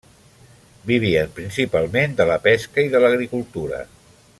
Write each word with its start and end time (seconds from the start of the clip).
Vivien 0.91 1.29
principalment 1.41 2.17
de 2.21 2.29
la 2.33 2.39
pesca 2.49 2.89
i 2.89 2.91
de 2.97 3.05
l'agricultura. 3.07 3.85